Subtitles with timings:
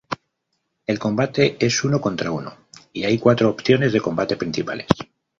[0.87, 2.55] El combate es uno contra uno,
[2.91, 4.87] y hay cuatro opciones de combate principales.